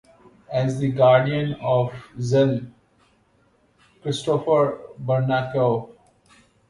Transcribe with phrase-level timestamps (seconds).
[0.51, 2.71] As the guardian of Kjeld
[4.03, 5.91] Kristoffer Barnekow.